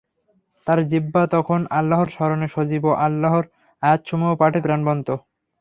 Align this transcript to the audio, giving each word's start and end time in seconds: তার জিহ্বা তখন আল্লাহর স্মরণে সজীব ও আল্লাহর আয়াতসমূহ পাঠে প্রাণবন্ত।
তার 0.67 0.79
জিহ্বা 0.89 1.23
তখন 1.35 1.59
আল্লাহর 1.77 2.09
স্মরণে 2.09 2.47
সজীব 2.47 2.83
ও 2.85 2.99
আল্লাহর 3.05 3.45
আয়াতসমূহ 3.83 4.31
পাঠে 4.39 4.59
প্রাণবন্ত। 4.65 5.07